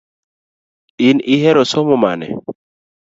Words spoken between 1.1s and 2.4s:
ihero somo mane?